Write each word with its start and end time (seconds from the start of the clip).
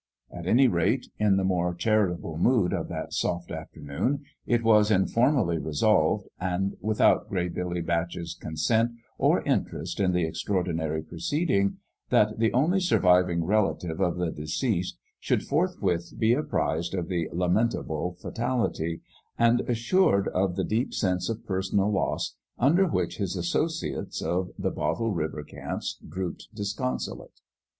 At 0.31 0.47
any 0.47 0.67
rate, 0.67 1.11
in 1.19 1.37
the 1.37 1.43
more 1.43 1.75
charitable 1.75 2.39
mood 2.39 2.73
of 2.73 2.87
that 2.87 3.13
soft 3.13 3.51
afternoon, 3.51 4.23
it 4.47 4.63
was 4.63 4.89
informally 4.89 5.59
resolved, 5.59 6.27
and 6.39 6.75
without 6.81 7.29
Gray 7.29 7.49
Billy 7.49 7.81
Batch's 7.81 8.33
consent 8.33 8.93
or 9.19 9.43
interest 9.43 9.99
in 9.99 10.11
the 10.11 10.25
extraordinary 10.25 11.03
proceeding, 11.03 11.77
that 12.09 12.39
the 12.39 12.51
only 12.51 12.79
surviving 12.79 13.43
relative 13.43 14.01
of 14.01 14.17
the 14.17 14.31
deceased 14.31 14.97
should 15.19 15.43
forthwith 15.43 16.15
be 16.17 16.33
apprized 16.33 16.95
of 16.95 17.07
the 17.07 17.25
An 17.27 17.33
ENGAGEMENT 17.33 17.33
WHH 17.33 17.33
GOD 17.35 17.85
21 17.85 18.07
lamentable 18.07 18.17
fatality 18.19 19.01
and 19.37 19.61
assured 19.69 20.29
of 20.29 20.55
the 20.55 20.63
deep 20.63 20.95
sense 20.95 21.29
of 21.29 21.45
personal 21.45 21.91
loss 21.91 22.35
under 22.57 22.87
which 22.87 23.17
his 23.17 23.35
associates 23.35 24.19
of 24.23 24.49
the 24.57 24.71
Bottle 24.71 25.11
River 25.11 25.43
camps 25.43 25.99
drooped 26.09 26.47
disconsolate. 26.55 27.39